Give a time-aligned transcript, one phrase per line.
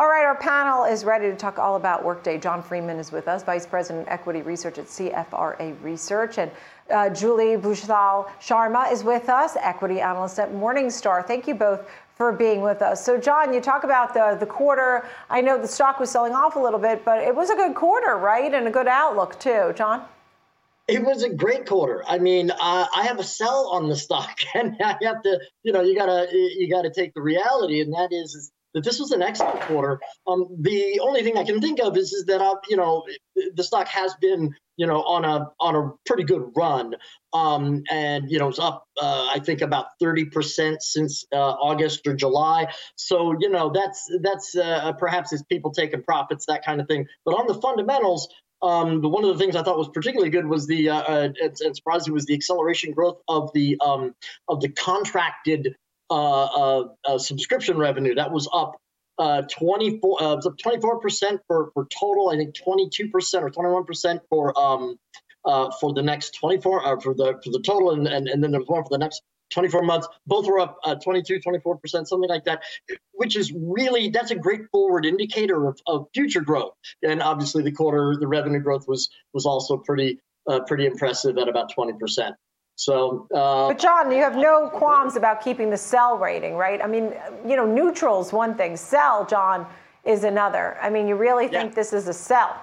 [0.00, 2.38] All right, our panel is ready to talk all about Workday.
[2.38, 6.50] John Freeman is with us, Vice President Equity Research at CFRA Research, and
[6.90, 11.26] uh, Julie Bhusal Sharma is with us, Equity Analyst at Morningstar.
[11.26, 13.04] Thank you both for being with us.
[13.04, 15.06] So, John, you talk about the, the quarter.
[15.28, 17.74] I know the stock was selling off a little bit, but it was a good
[17.74, 18.54] quarter, right?
[18.54, 19.74] And a good outlook, too.
[19.76, 20.06] John?
[20.88, 22.04] It was a great quarter.
[22.08, 25.74] I mean, uh, I have a sell on the stock, and I have to, you
[25.74, 29.12] know, you gotta you gotta take the reality, and that is, is that this was
[29.12, 30.00] an excellent quarter.
[30.26, 33.04] Um, the only thing I can think of is, is that uh, you know
[33.54, 36.94] the stock has been you know on a on a pretty good run,
[37.32, 42.06] um, and you know it's up uh, I think about thirty percent since uh, August
[42.06, 42.68] or July.
[42.96, 47.06] So you know that's that's uh, perhaps it's people taking profits that kind of thing.
[47.24, 48.28] But on the fundamentals,
[48.62, 51.56] um, one of the things I thought was particularly good was the uh, uh, and,
[51.60, 54.14] and surprising was the acceleration growth of the um,
[54.48, 55.76] of the contracted
[56.10, 58.14] uh, uh, uh subscription revenue.
[58.14, 58.76] That was up
[59.18, 62.30] uh, 24 uh, 24 percent for for total.
[62.30, 64.98] I think 22 percent or 21 percent for um
[65.44, 68.50] uh, for the next 24 uh, for the for the total, and, and and then
[68.50, 70.08] there was one for the next 24 months.
[70.26, 72.62] Both were up uh, 22, 24%, something like that,
[73.12, 76.72] which is really, that's a great forward indicator of, of future growth.
[77.02, 81.48] And obviously the quarter, the revenue growth was, was also pretty, uh, pretty impressive at
[81.48, 82.32] about 20%.
[82.80, 86.82] So, uh, but John, you have no qualms about keeping the sell rating, right?
[86.82, 87.12] I mean,
[87.46, 88.74] you know, neutral is one thing.
[88.74, 89.66] Sell, John,
[90.04, 90.78] is another.
[90.80, 91.74] I mean, you really think yeah.
[91.74, 92.58] this is a sell?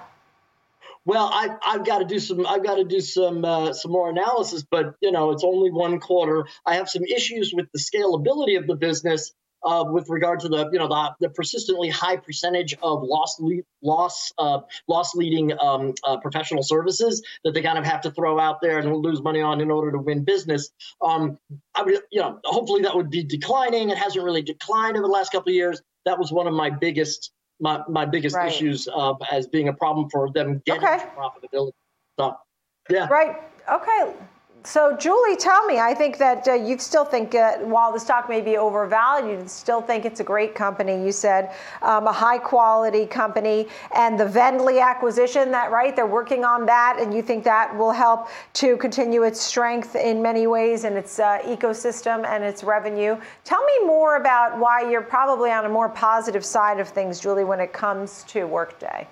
[1.04, 2.44] Well, I, I've got to do some.
[2.48, 6.00] I've got to do some uh, some more analysis, but you know, it's only one
[6.00, 6.48] quarter.
[6.66, 9.32] I have some issues with the scalability of the business
[9.64, 13.64] uh, with regard to the you know the, the persistently high percentage of loss lead,
[13.82, 18.38] loss uh, loss leading um, uh, professional services that they kind of have to throw
[18.38, 20.70] out there and lose money on in order to win business.
[21.00, 21.38] Um,
[21.74, 23.90] I mean, you know, hopefully that would be declining.
[23.90, 25.80] It hasn't really declined over the last couple of years.
[26.04, 28.52] That was one of my biggest my, my biggest right.
[28.52, 31.04] issues uh, as being a problem for them getting okay.
[31.16, 31.72] profitability.
[32.18, 32.36] So,
[32.88, 33.08] yeah.
[33.08, 33.36] Right.
[33.70, 34.14] Okay.
[34.68, 38.28] So, Julie, tell me, I think that uh, you still think, uh, while the stock
[38.28, 41.02] may be overvalued, you still think it's a great company.
[41.02, 45.96] You said um, a high quality company and the VNDLY acquisition, that right?
[45.96, 48.28] They're working on that, and you think that will help
[48.60, 53.16] to continue its strength in many ways in its uh, ecosystem and its revenue.
[53.44, 57.44] Tell me more about why you're probably on a more positive side of things, Julie,
[57.44, 59.08] when it comes to Workday.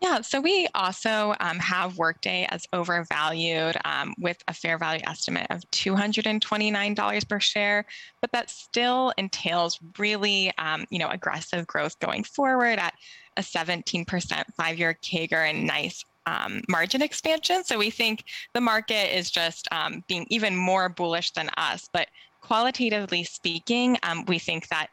[0.00, 5.48] Yeah, so we also um, have Workday as overvalued um, with a fair value estimate
[5.50, 7.84] of $229 per share,
[8.20, 12.94] but that still entails really, um, you know, aggressive growth going forward at
[13.36, 17.64] a 17% five-year CAGR and nice um, margin expansion.
[17.64, 21.88] So we think the market is just um, being even more bullish than us.
[21.92, 22.08] But
[22.40, 24.90] qualitatively speaking, um, we think that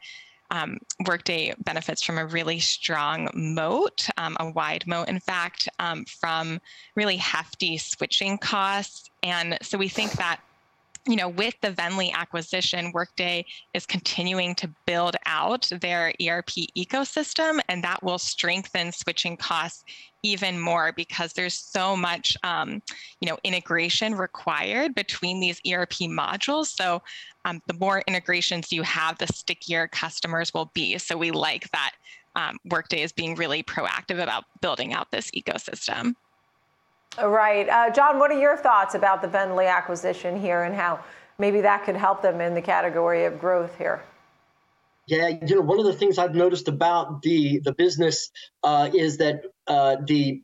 [0.51, 6.05] um, Workday benefits from a really strong moat, um, a wide moat, in fact, um,
[6.05, 6.61] from
[6.95, 9.09] really hefty switching costs.
[9.23, 10.39] And so we think that
[11.07, 17.59] you know, with the VNDLY acquisition, Workday is continuing to build out their ERP ecosystem,
[17.69, 19.83] and that will strengthen switching costs
[20.23, 22.81] even more because there's so much, um,
[23.21, 26.67] you know, integration required between these ERP modules.
[26.67, 27.03] So,
[27.45, 30.97] um, the more integrations you have, the stickier customers will be.
[30.97, 31.91] So, we like that
[32.35, 36.15] um, Workday is being really proactive about building out this ecosystem.
[37.21, 37.69] Right.
[37.69, 40.99] Uh, John, what are your thoughts about the VNDLY acquisition here and how
[41.37, 44.03] maybe that could help them in the category of growth here?
[45.07, 48.31] Yeah, you know, one of the things I've noticed about the the business
[48.63, 50.41] uh, is that uh, the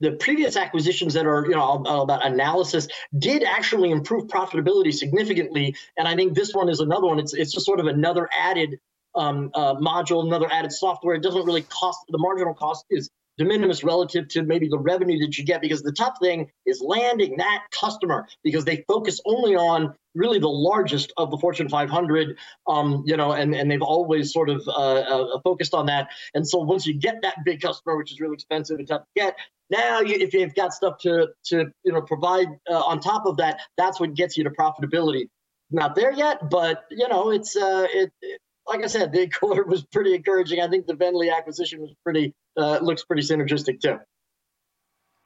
[0.00, 4.92] the previous acquisitions that are you know all, all about analysis did actually improve profitability
[4.92, 7.20] significantly, and I think this one is another one.
[7.20, 8.80] It's it's just sort of another added
[9.14, 11.14] um, uh, module, another added software.
[11.14, 15.18] It doesn't really cost the marginal cost is de minimis relative to maybe the revenue
[15.18, 19.56] that you get because the tough thing is landing that customer because they focus only
[19.56, 22.36] on really the largest of the Fortune 500,
[22.66, 26.08] um, you know, and, and they've always sort of uh, uh, focused on that.
[26.34, 29.20] And so once you get that big customer, which is really expensive and tough to
[29.20, 29.36] get,
[29.70, 33.36] now you, if you've got stuff to to you know provide uh, on top of
[33.36, 35.28] that, that's what gets you to profitability.
[35.70, 38.40] Not there yet, but you know, it's uh, it, it
[38.70, 40.60] like I said, the quarter was pretty encouraging.
[40.60, 43.98] I think the VNDLY acquisition was pretty uh, looks pretty synergistic too.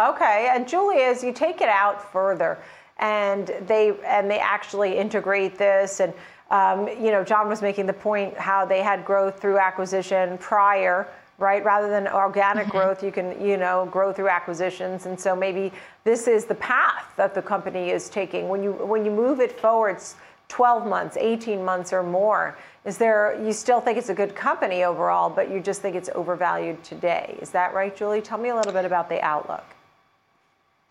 [0.00, 2.58] Okay, and Julie, as you take it out further,
[2.98, 6.12] and they and they actually integrate this, and
[6.50, 11.06] um, you know, John was making the point how they had growth through acquisition prior
[11.38, 12.78] right rather than organic mm-hmm.
[12.78, 15.72] growth you can you know grow through acquisitions and so maybe
[16.04, 19.58] this is the path that the company is taking when you when you move it
[19.58, 20.14] forwards
[20.54, 22.56] 12 months, 18 months, or more.
[22.84, 26.08] Is there, you still think it's a good company overall, but you just think it's
[26.14, 27.36] overvalued today?
[27.42, 28.22] Is that right, Julie?
[28.22, 29.64] Tell me a little bit about the outlook.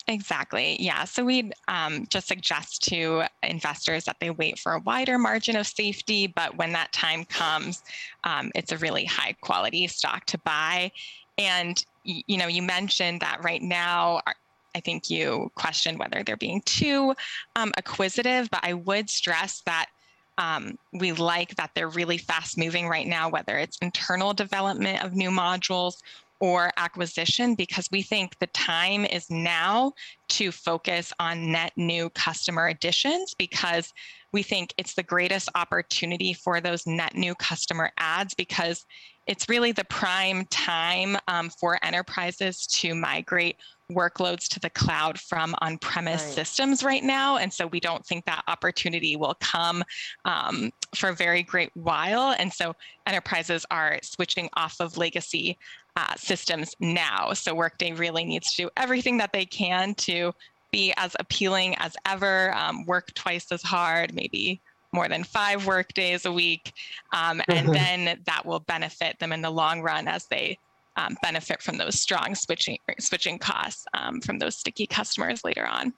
[0.10, 0.76] Exactly.
[0.82, 1.06] Yeah.
[1.06, 5.66] So we'd um, just suggest to investors that they wait for a wider margin of
[5.66, 7.84] safety, but when that time comes,
[8.26, 10.92] um, it's a really high quality stock to buy.
[11.38, 14.20] And you know, you mentioned that right now.
[14.76, 17.16] I think you questioned whether they're being too
[17.56, 19.88] um, acquisitive, but I would stress that
[20.38, 25.14] um, we like that they're really fast moving right now, whether it's internal development of
[25.14, 26.02] new modules
[26.40, 29.94] or acquisition because we think the time is now
[30.28, 33.94] to focus on net new customer additions because
[34.34, 38.86] we think it's the greatest opportunity for those net new customer ads because
[39.28, 43.58] it's really the prime time um, for enterprises to migrate
[43.92, 46.34] workloads to the cloud from on premise Right.
[46.34, 47.38] systems right now.
[47.38, 49.84] And so we don't think that opportunity will come
[50.26, 52.36] um, for a very great while.
[52.38, 52.76] And so
[53.06, 55.58] enterprises are switching off of legacy
[55.96, 57.34] uh, systems now.
[57.34, 60.34] So Workday really needs to do everything that they can to
[60.72, 64.60] be as appealing as ever, um, work twice as hard, maybe
[64.94, 66.74] more than five work days a week.
[67.12, 70.58] Um, and then that will benefit them in the long run as they
[70.96, 75.94] um, benefit from those strong switching switching costs um, from those sticky customers later on.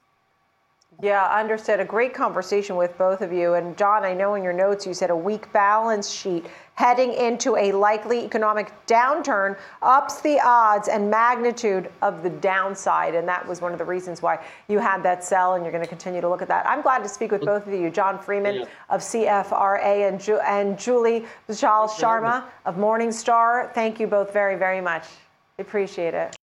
[1.02, 1.78] Yeah, understood.
[1.78, 3.52] A great conversation with both of you.
[3.54, 7.54] And John, I know in your notes you said a weak balance sheet heading into
[7.56, 13.14] a likely economic downturn ups the odds and magnitude of the downside.
[13.14, 15.84] And that was one of the reasons why you had that sell, and you're going
[15.84, 16.66] to continue to look at that.
[16.66, 18.64] I'm glad to speak with both of you, John Freeman Yeah.
[18.88, 23.72] of CFRA and, Ju- and Julie Vishal Sharma of Morningstar.
[23.74, 25.04] Thank you both very, very much.
[25.58, 26.36] Appreciate it.